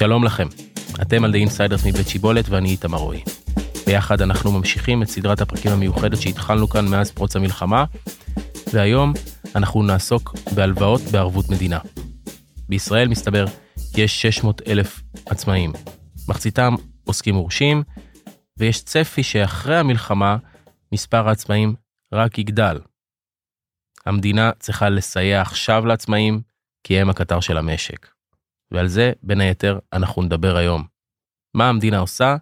[0.00, 0.48] שלום לכם,
[1.02, 3.22] אתם על The Insiders מבית שיבולת ואני איתמר רועי.
[3.86, 7.84] ביחד אנחנו ממשיכים את סדרת הפרקים המיוחדת שהתחלנו כאן מאז פרוץ המלחמה,
[8.72, 9.12] והיום
[9.56, 11.78] אנחנו נעסוק בהלוואות בערבות מדינה.
[12.68, 13.44] בישראל מסתבר
[13.96, 15.72] יש 600 אלף עצמאים,
[16.28, 16.74] מחציתם
[17.04, 17.82] עוסקים מורשים,
[18.56, 20.36] ויש צפי שאחרי המלחמה
[20.92, 21.74] מספר העצמאים
[22.12, 22.78] רק יגדל.
[24.06, 26.40] המדינה צריכה לסייע עכשיו לעצמאים,
[26.84, 28.19] כי הם הקטר של המשק.
[28.72, 30.84] ועל זה, בין היתר, אנחנו נדבר היום.
[31.54, 32.36] מה המדינה עושה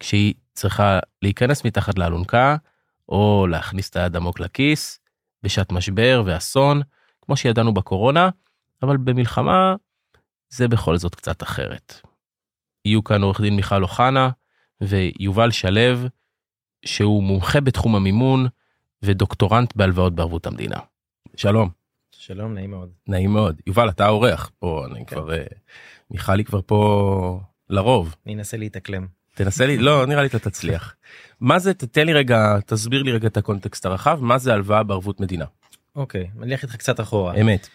[0.00, 2.56] כשהיא צריכה להיכנס מתחת לאלונקה,
[3.08, 5.00] או להכניס את היד עמוק לכיס,
[5.42, 6.80] בשעת משבר ואסון,
[7.22, 8.28] כמו שידענו בקורונה,
[8.82, 9.74] אבל במלחמה
[10.48, 12.00] זה בכל זאת קצת אחרת.
[12.84, 14.30] יהיו כאן עורך דין מיכל אוחנה
[14.80, 16.08] ויובל שלו,
[16.84, 18.46] שהוא מומחה בתחום המימון
[19.02, 20.76] ודוקטורנט בהלוואות בערבות המדינה.
[21.36, 21.83] שלום.
[22.26, 22.88] שלום, נעים מאוד.
[23.08, 23.60] נעים מאוד.
[23.66, 25.16] יובל, אתה האורח פה, אני כן.
[25.16, 25.32] כבר...
[25.34, 25.44] אה,
[26.10, 28.14] מיכל היא כבר פה לרוב.
[28.26, 29.06] אני אנסה להתאקלם.
[29.34, 30.94] תנסה לי, לא, נראה לי אתה תצליח.
[31.40, 35.20] מה זה, תתן לי רגע, תסביר לי רגע את הקונטקסט הרחב, מה זה הלוואה בערבות
[35.20, 35.44] מדינה?
[35.96, 37.34] אוקיי, אני אלך איתך קצת אחורה.
[37.40, 37.68] אמת.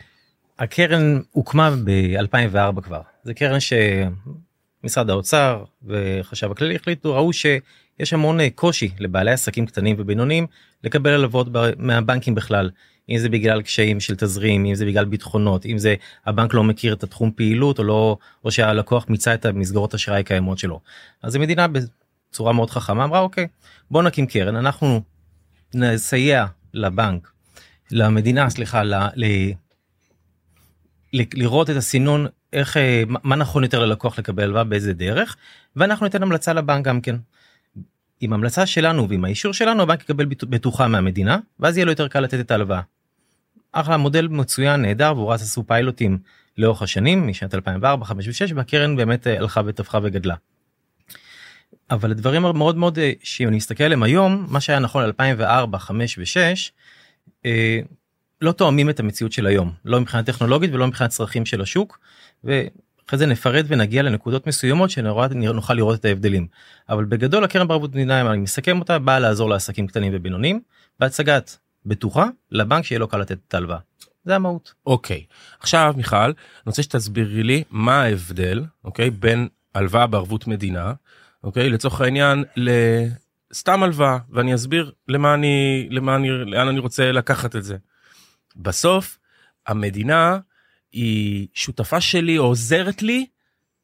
[0.59, 3.02] הקרן הוקמה ב-2004 כבר.
[3.23, 9.95] זו קרן שמשרד האוצר וחשב הכללי החליטו, ראו שיש המון אה, קושי לבעלי עסקים קטנים
[10.00, 10.47] ובינוניים
[10.84, 11.47] לקבל הלוואות
[11.78, 12.69] מהבנקים בכלל.
[13.09, 16.93] אם זה בגלל קשיים של תזרים, אם זה בגלל ביטחונות, אם זה הבנק לא מכיר
[16.93, 20.79] את התחום פעילות או לא, או שהלקוח מיצה את המסגרות אשראי הקיימות שלו.
[21.23, 23.47] אז המדינה בצורה מאוד חכמה אמרה אוקיי,
[23.91, 25.01] בוא נקים קרן, אנחנו
[25.73, 27.31] נסייע לבנק,
[27.91, 29.25] למדינה, סליחה, ל, ל,
[31.13, 35.35] ל, לראות את הסינון, איך, אה, מה נכון יותר ללקוח לקבל הלוואה, באיזה דרך,
[35.75, 37.16] ואנחנו ניתן המלצה לבנק גם כן.
[38.21, 42.07] עם המלצה שלנו ועם האישור שלנו הבנק יקבל בט- בטוחה מהמדינה ואז יהיה לו יותר
[42.07, 42.81] קל לתת את ההלוואה.
[43.72, 46.17] אחלה מודל מצוין נהדר והוא רץ עשו פיילוטים
[46.58, 50.35] לאורך השנים משנת 2004 5 ו6 והקרן באמת אה, הלכה ותפחה וגדלה.
[51.91, 56.19] אבל הדברים המאוד מאוד אה, שאם אני מסתכל עליהם היום מה שהיה נכון 2004 5
[56.19, 56.40] ו6
[57.46, 57.79] אה,
[58.41, 62.00] לא תואמים את המציאות של היום לא מבחינה טכנולוגית ולא מבחינת צרכים של השוק.
[62.44, 66.47] ואחרי זה נפרט ונגיע לנקודות מסוימות שנוכל לראות את ההבדלים.
[66.90, 70.62] אבל בגדול הקרן בערבות מדינה אם אני מסכם אותה באה לעזור לעסקים קטנים ובינוניים
[71.00, 73.79] בהצגת בטוחה לבנק שיהיה לו קל לתת את ההלוואה.
[74.25, 74.73] זה המהות.
[74.85, 75.25] אוקיי.
[75.59, 76.34] עכשיו, מיכל, אני
[76.66, 80.94] רוצה שתסבירי לי מה ההבדל, אוקיי, בין הלוואה בערבות מדינה,
[81.44, 87.56] אוקיי, לצורך העניין, לסתם הלוואה, ואני אסביר למה אני, למה אני, לאן אני רוצה לקחת
[87.56, 87.78] את זה.
[88.56, 89.19] בסוף,
[89.67, 90.40] המדינה
[90.91, 93.25] היא שותפה שלי או עוזרת לי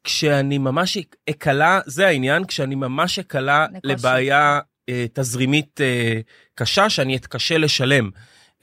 [0.04, 0.98] כשאני ממש
[1.30, 3.92] אקלה, זה העניין, כשאני ממש אקלה לקושי.
[3.92, 4.60] לבעיה
[5.12, 6.20] תזרימית אה,
[6.54, 8.10] קשה, שאני אתקשה לשלם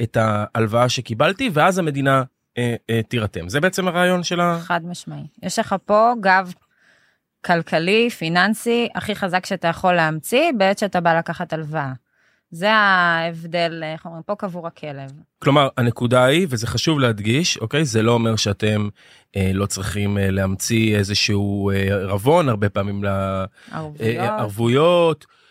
[0.02, 2.24] את ההלוואה שקיבלתי, ואז המדינה
[2.58, 3.50] אה, אה, תירתם.
[3.50, 4.60] זה בעצם הרעיון של ה...
[4.62, 5.24] חד משמעי.
[5.44, 6.54] יש לך פה גב
[7.46, 11.94] כלכלי, פיננסי, הכי חזק שאתה יכול להמציא בעת שאתה בא לקחת הלוואה.
[12.52, 15.12] זה ההבדל, איך אומרים, פה קבור הכלב.
[15.40, 17.86] כלומר, הנקודה היא, וזה חשוב להדגיש, אוקיי?
[17.86, 18.90] זה לא אומר שאתם
[19.36, 23.04] אה, לא צריכים אה, להמציא איזשהו אה, רבון, הרבה פעמים
[23.72, 24.00] ערבויות.
[24.00, 25.26] לערבויות.
[25.30, 25.43] אה,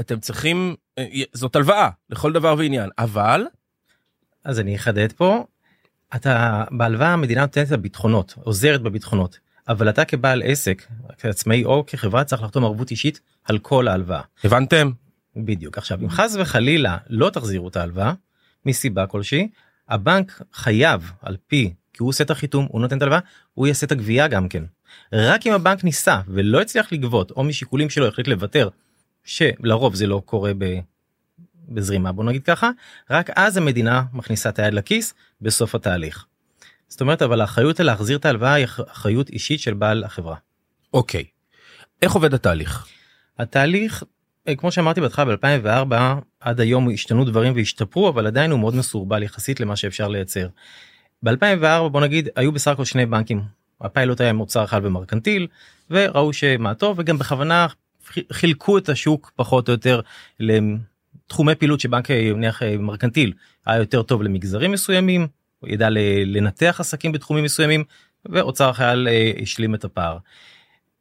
[0.00, 3.46] אתם צריכים, אה, זאת הלוואה לכל דבר ועניין, אבל
[4.44, 5.44] אז אני אחדד פה.
[6.16, 10.86] אתה בהלוואה המדינה נותנת את הביטחונות עוזרת בביטחונות אבל אתה כבעל עסק
[11.18, 14.20] כעצמאי או כחברה צריך לחתום ערבות אישית על כל ההלוואה.
[14.44, 14.90] הבנתם?
[15.36, 18.12] בדיוק עכשיו אם חס וחלילה לא תחזירו את ההלוואה
[18.66, 19.48] מסיבה כלשהי
[19.88, 23.20] הבנק חייב על פי כי הוא עושה את החיתום הוא נותן את ההלוואה
[23.54, 24.64] הוא יעשה את הגבייה גם כן.
[25.12, 28.68] רק אם הבנק ניסה ולא הצליח לגבות או משיקולים שלו החליט לוותר
[29.24, 30.78] שלרוב זה לא קורה ב...
[31.68, 32.70] בזרימה בוא נגיד ככה
[33.10, 36.26] רק אז המדינה מכניסה את היד לכיס בסוף התהליך.
[36.88, 40.36] זאת אומרת אבל האחריות על להחזיר את ההלוואה היא אח- אחריות אישית של בעל החברה.
[40.94, 41.24] אוקיי.
[42.02, 42.86] איך עובד התהליך?
[43.38, 44.02] התהליך
[44.48, 45.94] אה, כמו שאמרתי בהתחלה ב2004
[46.40, 50.48] עד היום השתנו דברים והשתפרו אבל עדיין הוא מאוד מסורבל יחסית למה שאפשר לייצר.
[51.26, 53.42] ב2004 בוא נגיד היו בסך הכל שני בנקים
[53.80, 55.46] הפיילוט היה עם אוצר אחד ומרקנטיל
[55.90, 57.66] וראו שמה טוב וגם בכוונה
[58.32, 60.00] חילקו את השוק פחות או יותר
[60.40, 63.32] לתחומי פעילות שבנק אה, נניח אה, מרקנטיל
[63.66, 65.26] היה יותר טוב למגזרים מסוימים
[65.58, 65.88] הוא ידע
[66.26, 67.84] לנתח עסקים בתחומים מסוימים
[68.24, 70.18] ואוצר החייל אה, השלים את הפער.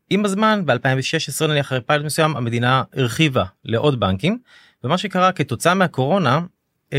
[0.09, 4.39] עם הזמן ב2016 נניח אחרי פיילוט מסוים המדינה הרחיבה לעוד בנקים
[4.83, 6.39] ומה שקרה כתוצאה מהקורונה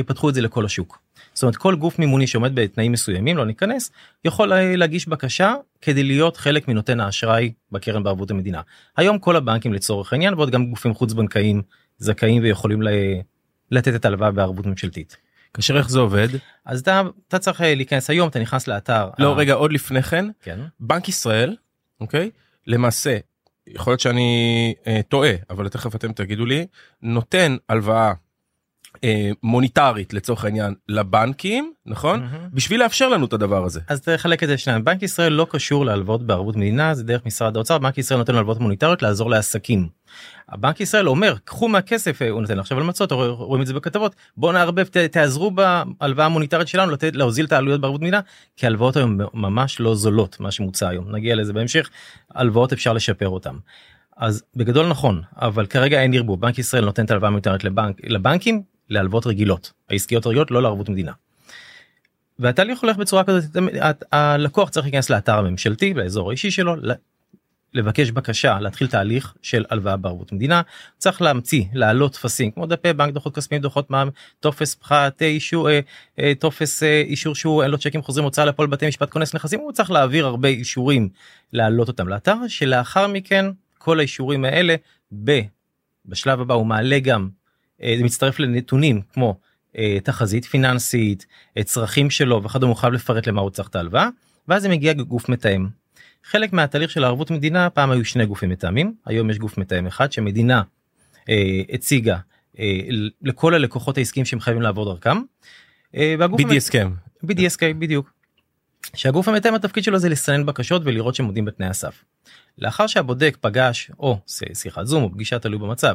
[0.06, 1.01] פתחו את זה לכל השוק.
[1.34, 3.90] זאת אומרת כל גוף מימוני שעומד בתנאים מסוימים לא ניכנס
[4.24, 8.60] יכול להגיש בקשה כדי להיות חלק מנותן האשראי בקרן בערבות המדינה.
[8.96, 11.62] היום כל הבנקים לצורך העניין ועוד גם גופים חוץ בנקאיים
[11.98, 12.88] זכאים ויכולים ל-
[13.70, 15.16] לתת את ההלוואה בערבות ממשלתית.
[15.54, 16.28] כאשר איך זה עובד?
[16.64, 19.08] אז אתה, אתה צריך אה, להיכנס היום אתה נכנס לאתר.
[19.18, 20.60] לא ה- רגע עוד לפני כן כן.
[20.80, 21.56] בנק ישראל
[22.00, 22.30] אוקיי
[22.66, 23.18] למעשה,
[23.66, 24.28] יכול להיות שאני
[24.86, 26.66] אה, טועה, אבל תכף אתם תגידו לי,
[27.02, 28.12] נותן הלוואה
[29.04, 32.20] אה, מוניטרית לצורך העניין לבנקים, נכון?
[32.20, 32.48] מהמם.
[32.52, 33.80] בשביל לאפשר לנו את הדבר הזה.
[33.88, 37.56] אז תחלק את זה לשניים בנק ישראל לא קשור להלוואות בערבות מדינה זה דרך משרד
[37.56, 39.88] האוצר בנק ישראל נותן הלוואות מוניטריות לעזור לעסקים.
[40.48, 43.74] הבנק ישראל אומר קחו מהכסף אה, הוא נותן עכשיו על מצות רוא- רואים את זה
[43.74, 48.20] בכתבות בוא נערבב ת- תעזרו בהלוואה המוניטרית שלנו לתת להוזיל את העלויות בערבות מדינה
[48.56, 51.90] כי הלוואות היום ממש לא זולות מה שמוצע היום נגיע לזה בהמשך
[52.34, 53.56] הלוואות אפשר לשפר אותם.
[54.16, 58.62] אז בגדול נכון אבל כרגע אין ערבוב בנק ישראל נותן את ההלוואה המוניטרית לבנק לבנקים
[58.92, 61.12] להלוואות רגילות העסקיות הרגילות לא לערבות מדינה.
[62.38, 66.74] והתהליך הולך בצורה כזאת ה- הלקוח צריך להיכנס לאתר הממשלתי באזור האישי שלו
[67.74, 70.62] לבקש בקשה להתחיל תהליך של הלוואה בערבות מדינה
[70.98, 74.08] צריך להמציא להעלות טפסים כמו דפי בנק דוחות כספיים דוחות מע"מ
[74.40, 75.80] טופס פחת אישור אה,
[76.18, 79.60] אה, טופס אה, אישור שהוא אין לו צ'קים חוזרים הוצאה לפועל בתי משפט כונס נכסים
[79.60, 81.08] הוא צריך להעביר הרבה אישורים
[81.52, 83.46] להעלות אותם לאתר שלאחר מכן
[83.78, 84.74] כל האישורים האלה
[85.24, 85.40] ב,
[86.06, 87.28] בשלב הבא הוא מעלה גם
[87.98, 89.38] זה מצטרף לנתונים כמו
[89.78, 91.26] אה, תחזית פיננסית,
[91.56, 94.08] אה, צרכים שלו וכדומה, הוא חייב לפרט למה הוא צריך את ההלוואה,
[94.48, 95.66] ואז זה מגיע גוף מתאם.
[96.24, 100.12] חלק מהתהליך של הערבות מדינה פעם היו שני גופים מתאמים, היום יש גוף מתאם אחד
[100.12, 100.62] שמדינה
[101.28, 102.18] אה, הציגה
[102.58, 102.80] אה,
[103.22, 105.16] לכל הלקוחות העסקיים שהם חייבים לעבור דרכם.
[105.96, 106.92] אה, בדיוק הסכם.
[107.24, 108.12] BDSK בדיוק.
[108.94, 112.04] שהגוף המתאם התפקיד שלו זה לסנן בקשות ולראות שהם עומדים בתנאי הסף.
[112.58, 114.18] לאחר שהבודק פגש או
[114.54, 115.94] שיחת זום או פגישה תלוי במצב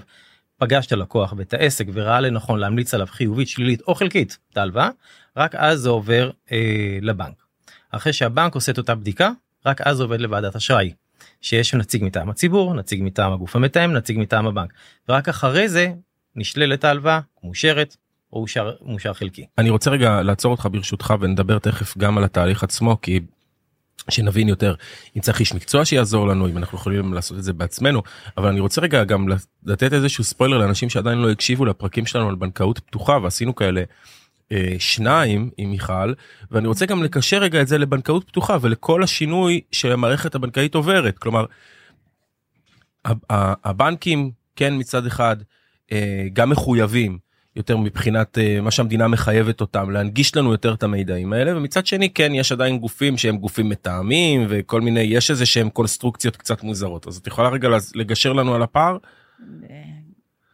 [0.58, 4.90] פגש את הלקוח ואת העסק וראה לנכון להמליץ עליו חיובית שלילית או חלקית את ההלוואה
[5.38, 7.44] רק אז זה עובר אה, לבנק.
[7.92, 9.32] אחרי שהבנק עושה את אותה בדיקה
[9.66, 10.94] רק אז עובד לוועדת אשראי.
[11.42, 14.74] שיש נציג מטעם הציבור נציג מטעם הגוף המתאם נציג מטעם הבנק
[15.10, 15.94] ורק אחרי זה
[16.36, 17.96] נשללת ההלוואה מאושרת
[18.34, 19.46] או אושר, מאושר חלקי.
[19.58, 23.20] אני רוצה רגע לעצור אותך ברשותך ונדבר תכף גם על התהליך עצמו כי
[24.10, 24.76] שנבין יותר
[25.16, 28.02] אם צריך איש מקצוע שיעזור לנו אם אנחנו יכולים לעשות את זה בעצמנו
[28.38, 29.28] אבל אני רוצה רגע גם
[29.66, 33.84] לתת איזשהו ספוילר לאנשים שעדיין לא הקשיבו לפרקים שלנו על בנקאות פתוחה ועשינו כאלה
[34.52, 36.14] אה, שניים עם מיכל
[36.52, 41.46] ואני רוצה גם לקשר רגע את זה לבנקאות פתוחה ולכל השינוי שהמערכת הבנקאית עוברת כלומר.
[43.64, 45.38] הבנקים כן מצד אחד
[45.92, 47.18] אה, גם מחויבים
[47.58, 52.10] יותר מבחינת אה, מה שהמדינה מחייבת אותם להנגיש לנו יותר את המידעים האלה ומצד שני
[52.10, 57.08] כן יש עדיין גופים שהם גופים מתאמים וכל מיני יש איזה שהם קונסטרוקציות קצת מוזרות
[57.08, 58.98] אז את יכולה רגע לגשר לנו על הפער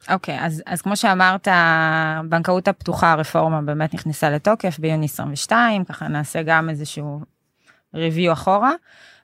[0.09, 6.44] אוקיי, אז, אז כמו שאמרת, הבנקאות הפתוחה, הרפורמה באמת נכנסה לתוקף ביוני 22, ככה נעשה
[6.44, 7.21] גם איזשהו
[7.94, 8.71] ריוויו אחורה.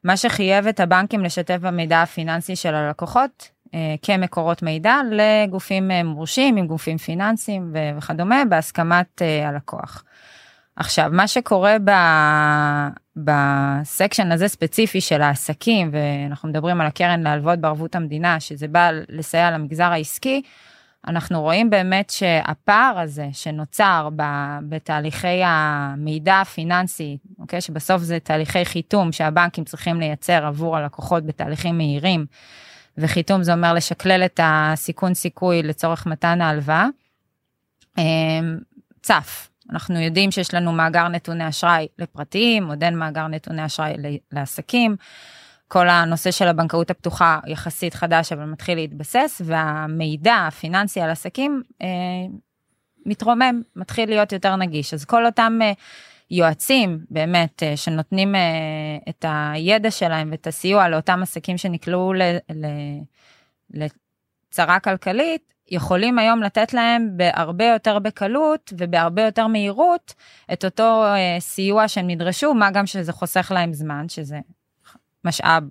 [0.03, 3.58] מה שחייב את הבנקים לשתף במידע הפיננסי של הלקוחות אה,
[4.01, 10.03] כמקורות מידע לגופים אה, מורשים עם גופים פיננסיים וכדומה בהסכמת אה, הלקוח.
[10.75, 11.91] עכשיו מה שקורה ב...
[13.17, 19.51] בסקשן הזה ספציפי של העסקים ואנחנו מדברים על הקרן להלוואות בערבות המדינה שזה בא לסייע
[19.51, 20.41] למגזר העסקי
[21.07, 29.11] אנחנו רואים באמת שהפער הזה שנוצר ב- בתהליכי המידע הפיננסי, אוקיי, שבסוף זה תהליכי חיתום
[29.11, 32.25] שהבנקים צריכים לייצר עבור הלקוחות בתהליכים מהירים,
[32.99, 36.87] וחיתום זה אומר לשקלל את הסיכון סיכוי לצורך מתן ההלוואה,
[37.97, 38.57] אמ,
[39.01, 39.49] צף.
[39.71, 43.93] אנחנו יודעים שיש לנו מאגר נתוני אשראי לפרטיים, עוד אין מאגר נתוני אשראי
[44.31, 44.95] לעסקים.
[45.67, 51.87] כל הנושא של הבנקאות הפתוחה יחסית חדש אבל מתחיל להתבסס והמידע הפיננסי על עסקים אה,
[53.05, 55.71] מתרומם מתחיל להיות יותר נגיש אז כל אותם אה,
[56.31, 58.41] יועצים באמת אה, שנותנים אה,
[59.09, 62.65] את הידע שלהם ואת הסיוע לאותם עסקים שנקלעו ל, ל,
[63.73, 70.13] לצרה כלכלית יכולים היום לתת להם בהרבה יותר בקלות ובהרבה יותר מהירות
[70.53, 74.39] את אותו אה, סיוע שהם נדרשו מה גם שזה חוסך להם זמן שזה
[75.25, 75.63] משאב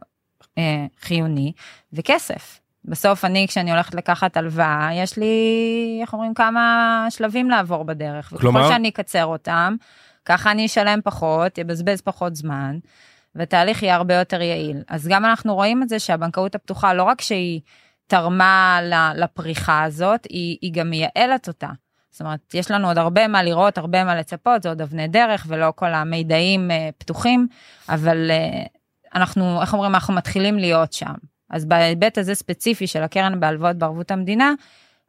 [1.01, 1.53] חיוני
[1.93, 2.61] וכסף.
[2.85, 8.61] בסוף אני כשאני הולכת לקחת הלוואה יש לי איך אומרים כמה שלבים לעבור בדרך כלומר?
[8.61, 9.77] וככל שאני אקצר אותם
[10.29, 12.79] ככה אני אשלם פחות יבזבז פחות זמן
[13.35, 17.21] ותהליך יהיה הרבה יותר יעיל אז גם אנחנו רואים את זה שהבנקאות הפתוחה לא רק
[17.21, 17.61] שהיא
[18.07, 18.81] תרמה
[19.15, 21.69] לפריחה הזאת היא, היא גם מייעלת אותה.
[22.11, 25.47] זאת אומרת יש לנו עוד הרבה מה לראות הרבה מה לצפות זה עוד אבני דרך
[25.49, 27.49] ולא כל המידעים אה, פתוחים
[27.89, 28.63] אבל אה,
[29.15, 31.15] אנחנו איך אומרים אנחנו מתחילים להיות שם
[31.51, 34.53] אז בהיבט הזה ספציפי של הקרן בהלוואות בערבות המדינה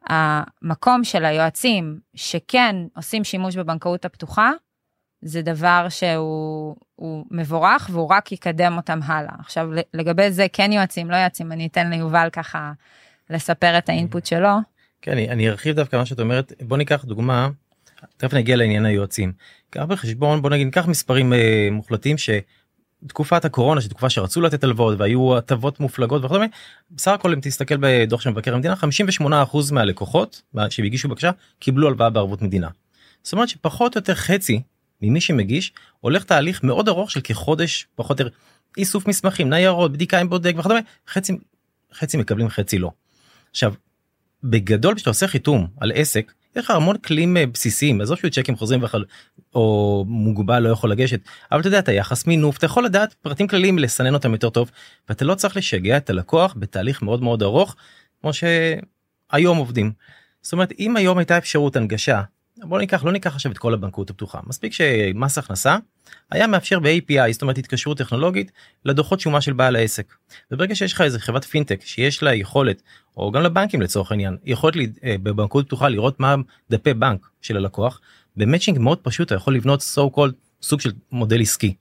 [0.06, 4.50] המקום של היועצים שכן עושים שימוש בבנקאות הפתוחה
[5.22, 11.10] זה דבר שהוא הוא מבורך והוא רק יקדם אותם הלאה עכשיו לגבי זה כן יועצים
[11.10, 12.72] לא יועצים אני אתן ליובל ככה
[13.30, 14.48] לספר את האינפוט שלו.
[15.02, 17.48] כן אני, אני ארחיב דווקא מה שאת אומרת בוא ניקח דוגמה
[18.16, 19.32] תכף נגיע לעניין היועצים.
[19.70, 22.16] קח בחשבון בוא נגיד ניקח מספרים אה, מוחלטים
[23.06, 26.46] תקופת הקורונה שתקופה שרצו לתת הלוואות והיו הטבות מופלגות וכדומה
[26.90, 28.74] בסך הכל אם תסתכל בדוח של מבקר המדינה
[29.22, 29.26] 58%
[29.72, 32.68] מהלקוחות שהגישו בקשה קיבלו הלוואה בערבות מדינה.
[33.22, 34.62] זאת אומרת שפחות או יותר חצי
[35.02, 38.36] ממי שמגיש הולך תהליך מאוד ארוך של כחודש פחות או יותר
[38.76, 41.32] איסוף מסמכים ניירות בדיקה עם בודק וכדומה חצי
[41.94, 42.90] חצי מקבלים חצי לא.
[43.50, 43.74] עכשיו
[44.44, 48.56] בגדול כשאתה עושה חיתום על עסק יש לך המון כלים אה, בסיסיים עזוב שהוא צ'קים
[48.56, 49.04] חוזרים בכלל
[49.54, 51.20] או מוגבל לא יכול לגשת
[51.52, 54.70] אבל אתה יודע את היחס מינוף אתה יכול לדעת פרטים כלליים לסנן אותם יותר טוב
[55.08, 57.76] ואתה לא צריך לשגע את הלקוח בתהליך מאוד מאוד ארוך
[58.20, 59.92] כמו שהיום עובדים.
[60.42, 62.22] זאת אומרת אם היום הייתה אפשרות הנגשה
[62.62, 65.76] בוא ניקח לא ניקח עכשיו את כל הבנקאות הפתוחה מספיק שמס הכנסה
[66.30, 68.52] היה מאפשר ב-API זאת אומרת התקשרות טכנולוגית
[68.84, 70.14] לדוחות שומה של בעל העסק.
[70.50, 72.82] וברגע שיש לך איזה חברת פינטק שיש לה יכולת
[73.16, 76.34] או גם לבנקים לצורך העניין יכולת לי, אה, בבנקאות פתוחה לראות מה
[76.70, 78.00] דפי בנק של הלקוח
[78.36, 81.74] במצ'ינג מאוד פשוט אתה יכול לבנות so called סוג של מודל עסקי.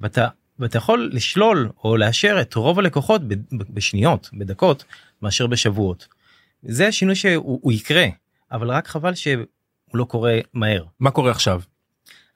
[0.00, 0.28] ואתה
[0.58, 4.84] ואתה יכול לשלול או לאשר את רוב הלקוחות בשניות בדקות
[5.22, 6.08] מאשר בשבועות.
[6.62, 8.06] זה שינוי שהוא יקרה
[8.52, 9.28] אבל רק חבל ש...
[9.94, 10.84] הוא לא קורה מהר.
[11.00, 11.60] מה קורה עכשיו?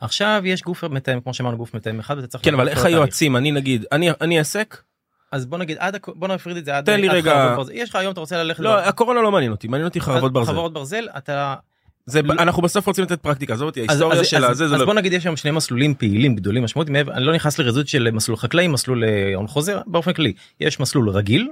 [0.01, 3.37] עכשיו יש גוף מתאם כמו שאמרנו גוף מתאם אחד ואתה צריך כן אבל איך היועצים
[3.37, 4.83] אני נגיד אני אני עסק.
[5.33, 8.13] אז בוא נגיד עד בוא נפריד את זה עד תן לי רגע יש לך היום
[8.13, 11.55] אתה רוצה ללכת לא הקורונה לא מעניין אותי מעניין אותי חרבות ברזל חרבות ברזל אתה
[12.07, 15.13] זה אנחנו בסוף רוצים לתת פרקטיקה עזוב אותי ההיסטוריה של הזה אז לא- בוא נגיד
[15.13, 19.05] יש שם שני מסלולים פעילים גדולים משמעותיים אני לא נכנס לרזות של מסלול חקלאי מסלול
[19.05, 21.49] אה, הון חוזר באופן כללי יש מסלול רגיל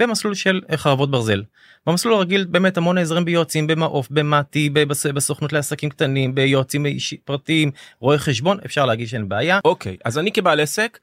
[0.00, 1.42] ומסלול של חרבות ברזל.
[1.86, 4.70] במסלול הרגיל באמת המון נעזרים ביועצים במעוף במטי
[5.14, 6.86] בסוכנות לעסקים קטנים ביועצים
[7.24, 9.60] פרטיים רואי חשבון אפשר להגיש אין בעיה.
[9.64, 10.98] אוקיי אז אני כבעל עסק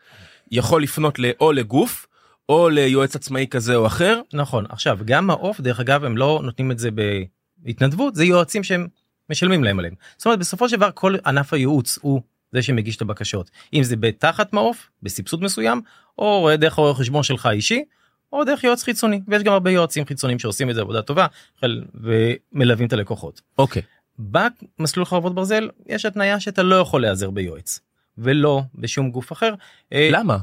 [0.52, 2.08] יכול לפנות או לגוף
[2.50, 4.22] או ליועץ עצמאי כזה או אחר.
[4.34, 6.90] נכון עכשיו גם מעוף דרך אגב הם לא נותנים את זה
[7.58, 8.88] בהתנדבות זה יועצים שהם
[9.30, 9.94] משלמים להם עליהם.
[10.18, 12.22] זאת אומרת בסופו של דבר כל ענף הייעוץ הוא
[12.52, 15.82] זה שמגיש את הבקשות אם זה בתחת מעוף בסבסוד מסוים
[16.18, 17.84] או דרך רואה חשבון שלך אישי
[18.34, 21.28] או דרך יועץ חיצוני ויש גם הרבה יועצים חיצוניים שעושים את זה עבודה טובה
[21.94, 23.42] ומלווים את הלקוחות.
[23.58, 23.82] אוקיי.
[24.20, 27.80] במסלול חרבות ברזל יש התניה שאתה לא יכול להיעזר ביועץ
[28.18, 29.54] ולא בשום גוף אחר.
[29.94, 30.38] אה, למה?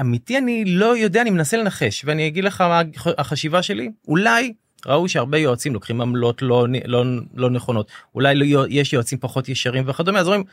[0.00, 2.82] אמיתי אני לא יודע אני מנסה לנחש ואני אגיד לך מה
[3.18, 4.52] החשיבה שלי אולי
[4.86, 9.84] ראו שהרבה יועצים לוקחים עמלות לא, לא, לא נכונות אולי לא, יש יועצים פחות ישרים
[9.86, 10.44] וכדומה אז אומרים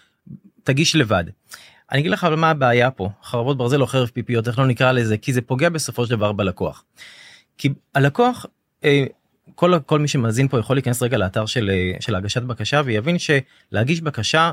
[0.63, 1.24] תגיש לבד.
[1.91, 4.91] אני אגיד לך אבל מה הבעיה פה חרבות ברזל או חרב פיפיות איך לא נקרא
[4.91, 6.84] לזה כי זה פוגע בסופו של דבר בלקוח.
[7.58, 8.46] כי הלקוח
[8.84, 9.05] אה,
[9.55, 13.17] כל כל מי שמאזין פה יכול להיכנס רגע לאתר של אה, של הגשת בקשה ויבין
[13.19, 14.51] שלהגיש בקשה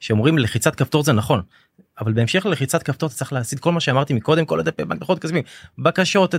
[0.00, 1.42] שאומרים לחיצת כפתור זה נכון
[2.00, 5.18] אבל בהמשך ללחיצת כפתור אתה צריך להסיט כל מה שאמרתי מקודם כל הדפי בנק דוחות
[5.18, 5.44] כספיים
[5.78, 6.34] בקשות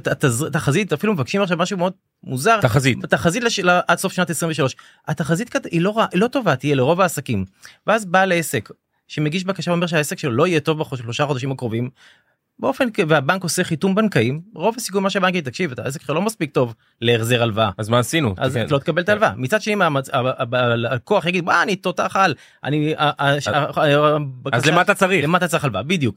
[0.51, 2.61] תחזית אפילו מבקשים עכשיו משהו מאוד מוזר.
[2.61, 3.05] תחזית.
[3.05, 3.69] תחזית לשל...
[3.87, 4.75] עד סוף שנת 23
[5.07, 7.45] התחזית היא לא, לא טובה תהיה לרוב העסקים.
[7.87, 8.69] ואז בעל עסק
[9.07, 11.89] שמגיש בקשה ואומר שהעסק שלו לא יהיה טוב בשלושה חודשים הקרובים.
[12.59, 16.21] באופן והבנק עושה חיתום בנקאים רוב הסיכוי מה שהבנק יגיד תקשיב אתה העסק שלך לא
[16.21, 18.65] מספיק טוב להחזר הלוואה אז מה עשינו אז כן.
[18.69, 19.75] לא תקבל את ההלוואה מצד שני
[20.51, 22.95] הלקוח יגיד מה אני תותח על אני
[24.51, 26.15] אז למה אתה צריך למה אתה צריך הלוואה בדיוק.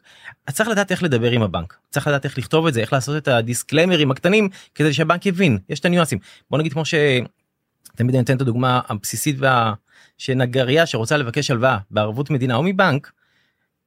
[0.51, 3.29] צריך לדעת איך לדבר עם הבנק צריך לדעת איך לכתוב את זה איך לעשות את
[3.29, 6.19] הדיסקליימרים הקטנים כדי שהבנק יבין יש את הניואנסים
[6.51, 9.75] בוא נגיד כמו שתמיד אני אתן את הדוגמה הבסיסית וה.
[10.19, 13.13] שנגריה שרוצה לבקש הלוואה בערבות מדינה או מבנק.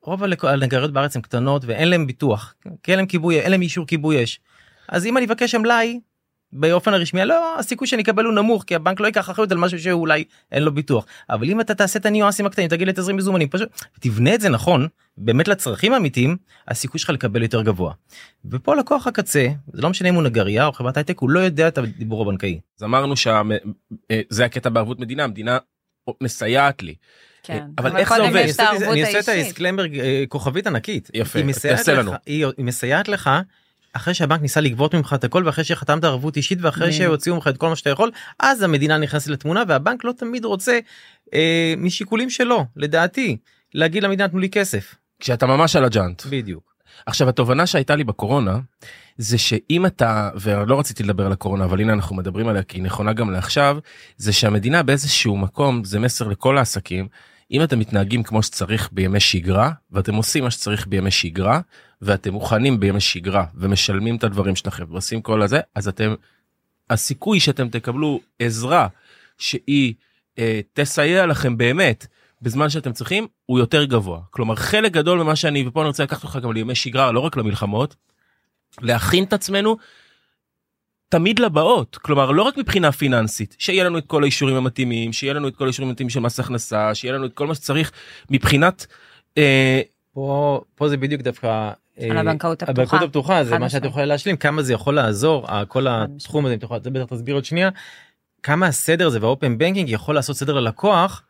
[0.02, 3.88] רוב הנגריות בארץ הן קטנות ואין להם ביטוח כי אין להם כיבוי אין להם אישור
[3.88, 4.40] כיבוי אש.
[4.88, 6.00] אז אם אני אבקש המלאי
[6.54, 9.80] באופן הרשמי לא הסיכוי שאני אקבל הוא נמוך כי הבנק לא ייקח אחריות על משהו
[9.80, 13.48] שאולי אין לו ביטוח אבל אם אתה תעשה את הניואנסים הקטנים תגיד לי תזרים מזומנים
[13.50, 13.70] פשוט
[14.00, 17.94] תבנה את זה נכון באמת לצרכים האמיתיים הסיכוי שלך לקבל יותר גבוה.
[18.46, 21.68] ופה לקוח הקצה זה לא משנה אם הוא נגריה או חברת הייטק הוא לא יודע
[21.68, 22.60] את הדיבור הבנקאי.
[22.78, 23.32] אז אמרנו שזה
[24.12, 25.58] אה, הקטע בערבות מדינה המדינה
[26.22, 26.96] מסייעת לי.
[27.44, 27.64] כן.
[27.78, 28.48] אבל איך זה עובד?
[28.92, 31.10] אני עושה את הדיסקלמר אה, כוכבית ענקית.
[31.14, 32.12] יפה, תעשה לנו.
[32.26, 33.30] היא מסייעת לך
[33.94, 37.58] אחרי שהבנק ניסה לגבות ממך את הכל ואחרי שחתמת ערבות אישית ואחרי שהוציאו ממך את
[37.58, 40.80] כל מה שאתה יכול אז המדינה נכנסת לתמונה והבנק לא תמיד רוצה
[41.34, 43.38] אה, משיקולים שלו לדעתי
[43.74, 44.96] להגיד למדינה תנו לי כסף.
[45.20, 46.24] כשאתה ממש על הג'אנט.
[46.26, 46.69] בדיוק.
[47.06, 48.60] עכשיו התובנה שהייתה לי בקורונה
[49.18, 52.84] זה שאם אתה ולא רציתי לדבר על הקורונה אבל הנה אנחנו מדברים עליה כי היא
[52.84, 53.78] נכונה גם לעכשיו
[54.18, 57.08] זה שהמדינה באיזשהו מקום זה מסר לכל העסקים
[57.52, 61.60] אם אתם מתנהגים כמו שצריך בימי שגרה ואתם עושים מה שצריך בימי שגרה
[62.02, 66.14] ואתם מוכנים בימי שגרה ומשלמים את הדברים שלכם ועושים כל הזה אז אתם
[66.90, 68.88] הסיכוי שאתם תקבלו עזרה
[69.38, 69.94] שהיא
[70.40, 72.08] אה, תסייע לכם באמת
[72.42, 76.24] בזמן שאתם צריכים הוא יותר גבוה כלומר חלק גדול ממה שאני ופה אני רוצה לקחת
[76.24, 77.96] אותך גם לימי שגרה לא רק למלחמות.
[78.82, 79.78] להכין את עצמנו
[81.10, 85.48] תמיד לבאות כלומר לא רק מבחינה פיננסית שיהיה לנו את כל האישורים המתאימים שיהיה לנו
[85.48, 87.92] את כל האישורים המתאימים של מס הכנסה שיהיה לנו את כל מה שצריך
[88.30, 88.86] מבחינת.
[89.38, 89.82] אה,
[90.14, 92.82] פה פה זה בדיוק דווקא על אה, הבנקאות הפתוחה.
[92.82, 93.86] הבנקאות הפתוחה זה מה שאת.
[93.86, 97.46] יכולה להשלים כמה זה יכול לעזור כל התחום הזה אם תוכל זה בטח תסביר עוד
[97.46, 97.70] שנייה
[98.44, 101.24] כמה הסדר הזה והאופן בנקינג יכול לעשות סדר ללקוח.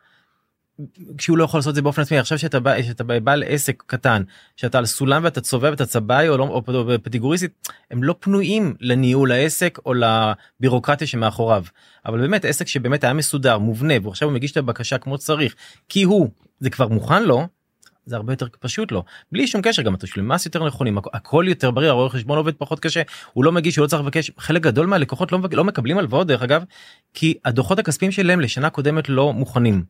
[1.18, 4.24] כשהוא לא יכול לעשות את זה באופן עצמי עכשיו שאתה בא שאתה בעל עסק קטן
[4.56, 6.64] שאתה על סולם ואתה צובע ואתה צבעי או לא או
[7.04, 11.64] פטיגוריסטית הם לא פנויים לניהול העסק או לבירוקרטיה שמאחוריו
[12.06, 15.56] אבל באמת עסק שבאמת היה מסודר מובנה ועכשיו הוא מגיש את הבקשה כמו שצריך
[15.90, 17.48] כי הוא זה כבר מוכן לו.
[18.06, 21.46] זה הרבה יותר פשוט לו בלי שום קשר גם התשלומי מס יותר נכונים הכ- הכל
[21.48, 23.02] יותר בריא הרואה חשבון עובד פחות קשה
[23.34, 26.42] הוא לא מגיש הוא לא צריך לבקש חלק גדול מהלקוחות לא, לא מקבלים הלוואות דרך
[26.42, 26.64] אגב
[27.14, 29.84] כי הדוחות הכספיים שלהם לשנה קודמת לא מוכנים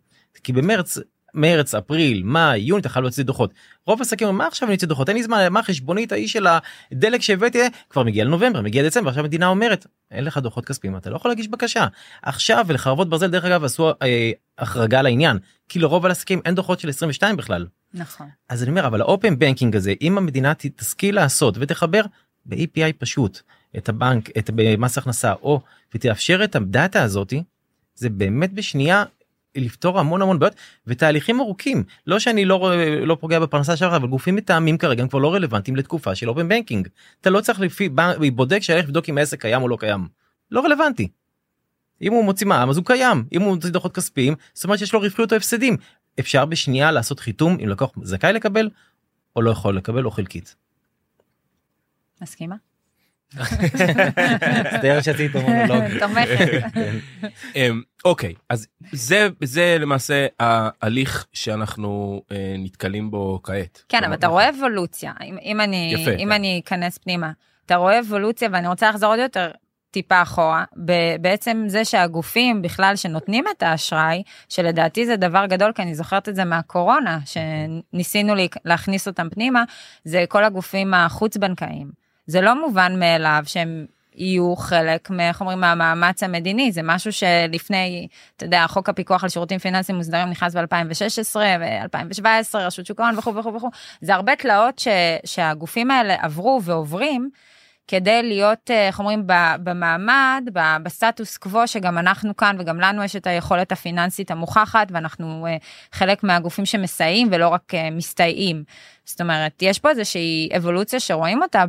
[0.43, 0.97] כי במרץ
[1.33, 3.53] מרץ אפריל מאי יוני אתה חייב להוציא דוחות.
[3.87, 5.09] רוב אומרים מה עכשיו אני אוציא דוחות?
[5.09, 6.47] אין לי זמן מה החשבונית ההיא של
[6.91, 7.59] הדלק שהבאתי
[7.89, 9.09] כבר מגיע לנובמבר מגיע דצמבר.
[9.09, 11.87] עכשיו המדינה אומרת אין לך דוחות כספיים אתה לא יכול להגיש בקשה.
[12.21, 15.37] עכשיו ולחרבות ברזל דרך אגב עשו אה, החרגה לעניין
[15.69, 17.67] כי לרוב העסקים אין דוחות של 22 בכלל.
[17.93, 18.27] נכון.
[18.49, 22.01] אז אני אומר אבל ה open banking הזה אם המדינה תשכיל לעשות ותחבר
[22.45, 23.41] ב-API פשוט
[23.77, 25.61] את הבנק את מס הכנסה או
[25.95, 27.43] ותאפשר את ה data הזאתי
[27.95, 29.03] זה באמת בשנייה
[29.59, 30.55] לפתור המון המון בעיות
[30.87, 32.71] ותהליכים ארוכים לא שאני לא
[33.05, 36.49] לא פוגע בפרנסה שלך אבל גופים מתאמים כרגע הם כבר לא רלוונטיים לתקופה של open
[36.49, 36.87] banking
[37.21, 37.89] אתה לא צריך לפי
[38.33, 40.07] בודק שהלך לבדוק אם העסק קיים או לא קיים
[40.51, 41.07] לא רלוונטי.
[42.01, 44.93] אם הוא מוציא מע"מ אז הוא קיים אם הוא מוציא דוחות כספיים זאת אומרת שיש
[44.93, 45.77] לו רווחיות או הפסדים
[46.19, 48.69] אפשר בשנייה לעשות חיתום אם לקוח זכאי לקבל
[49.35, 50.55] או לא יכול לקבל או חלקית.
[52.21, 52.55] מסכימה?
[53.35, 55.99] מצטער שעשיתי את המונולוג.
[55.99, 56.63] תומכת.
[56.73, 56.95] כן.
[57.55, 58.67] אמ, אוקיי אז
[59.41, 63.83] זה למעשה ההליך שאנחנו אה, נתקלים בו כעת.
[63.89, 65.13] כן, אבל אתה רואה אבולוציה.
[65.43, 66.31] אם, אני, כן.
[66.31, 67.31] אני אכנס פנימה,
[67.65, 69.51] אתה רואה אבולוציה, ואני רוצה לחזור עוד יותר
[69.91, 70.63] טיפה אחורה,
[71.21, 76.35] בעצם זה שהגופים בכלל שנותנים את האשראי, שלדעתי זה דבר גדול, כי אני זוכרת את
[76.35, 78.33] זה מהקורונה, שניסינו
[78.65, 79.63] להכניס אותם פנימה,
[80.03, 81.98] זה כל הגופים החוץ-בנקאיים.
[82.29, 88.45] זה לא מובן מאליו שהם יהיו חלק, איך אומרים, מהמאמץ המדיני, זה משהו שלפני, אתה
[88.45, 93.53] יודע, חוק הפיקוח על שירותים פיננסיים מוסדרים נכנס ב-2016 ו-2017, רשות שוק ההון וכו' וכו'
[93.53, 93.69] וכו',
[94.01, 94.87] זה הרבה תלאות ש,
[95.25, 97.29] שהגופים האלה עברו ועוברים.
[97.91, 99.23] כדי להיות, אה, איך אומרים,
[99.63, 100.49] במעמד,
[100.83, 105.57] בסטטוס קוו, שגם אנחנו כאן וגם לנו יש את היכולת הפיננסית המוכחת, ואנחנו אה,
[105.91, 108.63] חלק מהגופים שמסייעים ולא רק אה, מסתייעים.
[109.05, 111.63] זאת אומרת, יש פה איזושהי אבולוציה שרואים אותה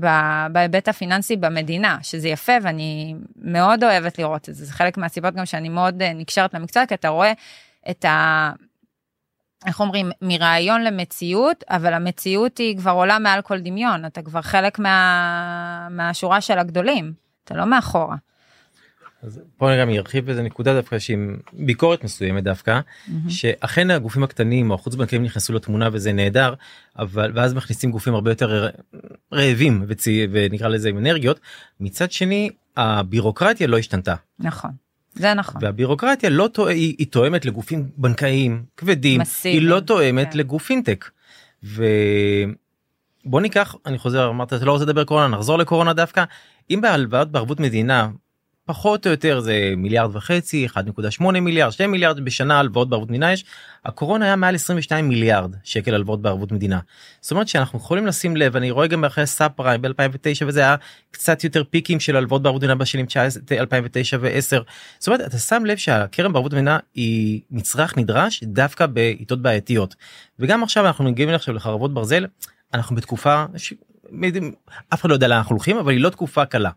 [0.53, 4.65] בהיבט הפיננסי במדינה, שזה יפה ואני מאוד אוהבת לראות את זה.
[4.65, 7.33] זה חלק מהסיבות גם שאני מאוד נקשרת למקצוע, כי אתה רואה
[7.91, 8.53] את ה...
[9.67, 14.79] איך אומרים, מרעיון למציאות, אבל המציאות היא כבר עולה מעל כל דמיון, אתה כבר חלק
[14.79, 15.89] מה...
[15.91, 17.13] מהשורה של הגדולים,
[17.45, 18.17] אתה לא מאחורה.
[19.23, 21.19] אז פה אני גם ארחיב באיזה נקודה דווקא שהיא
[21.53, 22.81] ביקורת מסוימת דווקא
[23.29, 26.55] שאכן הגופים הקטנים או החוץ בנקאים נכנסו לתמונה וזה נהדר
[26.99, 28.69] אבל ואז מכניסים גופים הרבה יותר
[29.33, 31.41] רעבים וצי, ונקרא לזה עם אנרגיות.
[31.81, 34.15] מצד שני הבירוקרטיה לא השתנתה.
[34.39, 34.71] נכון,
[35.15, 35.65] זה נכון.
[35.65, 40.39] והבירוקרטיה לא תואמת היא, היא תואמת לגופים בנקאיים כבדים מסיביים, היא לא תואמת כן.
[40.39, 41.11] לגוף פינטק.
[41.63, 46.25] ובוא ניקח אני חוזר אמרת אתה לא רוצה לדבר קורונה נחזור לקורונה דווקא
[46.71, 48.09] אם בהלוואות בערבות מדינה
[48.71, 50.67] פחות או יותר זה מיליארד וחצי
[51.21, 53.45] 1.8 מיליארד 2 מיליארד בשנה הלוואות בערבות מדינה יש
[53.85, 56.81] הקורונה היה מעל 22 מיליארד שקל הלוואות בערבות מדינה.
[57.21, 60.77] זאת אומרת שאנחנו יכולים לשים לב אני רואה גם אחרי סאב פריים ב2009 וזה היה
[61.11, 64.57] קצת יותר פיקים של הלוואות בערבות מדינה בשנים 19, 2009 ו10.
[64.99, 69.95] זאת אומרת אתה שם לב שהקרן בערבות מדינה היא מצרך נדרש דווקא בעיתות בעייתיות
[70.39, 72.27] וגם עכשיו אנחנו מגיעים עכשיו לחרבות ברזל
[72.75, 73.75] אנחנו בתקופה ש...
[74.95, 76.71] אף אחד לא יודע לאן אנחנו הולכים אבל היא לא תקופה קלה.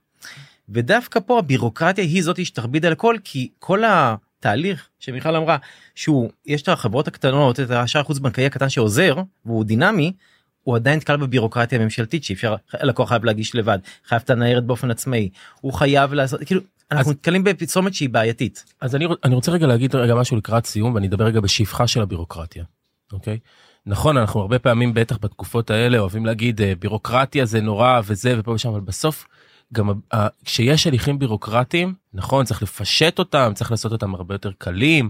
[0.69, 5.57] ודווקא פה הבירוקרטיה היא זאת שתכביד על הכל כי כל התהליך שמיכל אמרה
[5.95, 10.13] שהוא יש את החברות הקטנות את האשראי החוץ בנקאי הקטן שעוזר והוא דינמי
[10.63, 14.91] הוא עדיין נתקל בבירוקרטיה הממשלתית שאי אפשר הלקוח חייב להגיש לבד חייב את הניירת באופן
[14.91, 15.29] עצמאי
[15.61, 18.63] הוא חייב לעשות כאילו אנחנו אז- נתקלים בפרסומת שהיא בעייתית.
[18.81, 22.01] אז אני, אני רוצה רגע להגיד רגע משהו לקראת סיום ואני אדבר רגע בשפחה של
[22.01, 22.63] הבירוקרטיה.
[23.13, 23.39] אוקיי?
[23.85, 28.51] נכון אנחנו הרבה פעמים בטח בתקופות האלה אוהבים להגיד אה, בירוקרטיה זה נורא וזה ופה
[28.51, 29.27] ושם אבל בסוף
[29.73, 29.91] גם
[30.45, 35.09] כשיש הליכים בירוקרטיים נכון צריך לפשט אותם צריך לעשות אותם הרבה יותר קלים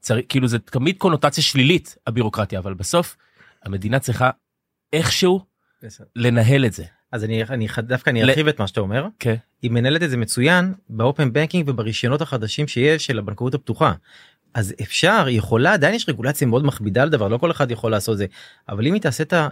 [0.00, 3.16] צריך כאילו זה תמיד קונוטציה שלילית הבירוקרטיה אבל בסוף
[3.64, 4.30] המדינה צריכה
[4.92, 5.40] איכשהו
[6.16, 6.84] לנהל את זה.
[7.12, 9.34] אז אני אני דווקא אני ל- ארחיב את מה שאתה אומר כן.
[9.62, 13.92] היא מנהלת את זה מצוין באופן בנקינג וברישיונות החדשים שיש של הבנקאות הפתוחה.
[14.54, 17.90] אז אפשר היא יכולה עדיין יש רגולציה מאוד מכבידה על דבר לא כל אחד יכול
[17.90, 18.26] לעשות זה
[18.68, 19.48] אבל אם היא תעשה את ה...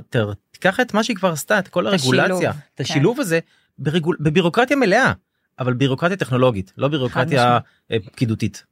[0.51, 2.59] תיקח את מה שהיא כבר עשתה את כל הרגולציה כן.
[2.75, 3.41] את השילוב הזה
[3.79, 5.13] ברגול, בבירוקרטיה מלאה
[5.59, 7.59] אבל בירוקרטיה טכנולוגית לא בירוקרטיה
[7.93, 8.65] אה, פקידותית.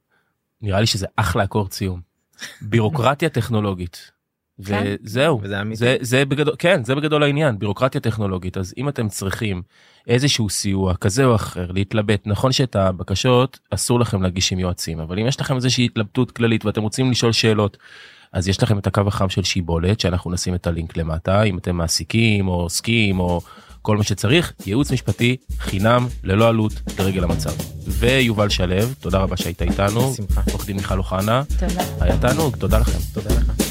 [0.61, 2.01] נראה לי שזה אחלה אקורד סיום.
[2.61, 4.11] בירוקרטיה טכנולוגית.
[4.65, 4.95] כן.
[5.03, 5.57] וזהו, וזה.
[5.73, 8.57] זה, זה בגדול, כן, זה בגדול העניין, בירוקרטיה טכנולוגית.
[8.57, 9.61] אז אם אתם צריכים
[10.07, 15.19] איזשהו סיוע כזה או אחר להתלבט, נכון שאת הבקשות אסור לכם להגיש עם יועצים, אבל
[15.19, 17.77] אם יש לכם איזושהי התלבטות כללית ואתם רוצים לשאול שאלות,
[18.33, 21.75] אז יש לכם את הקו החם של שיבולת, שאנחנו נשים את הלינק למטה, אם אתם
[21.75, 23.41] מעסיקים או עוסקים או
[23.87, 27.49] כל מה שצריך, ייעוץ משפטי חינם, ללא עלות, לרגל המצב.
[27.87, 30.41] ויובל שלו, תודה רבה שהיית איתנו, בשמחה.
[30.51, 31.83] עורך דין מיכל אוחנה, תודה.
[31.99, 32.99] היה תענוג, תודה לכם.
[33.13, 33.66] תודה.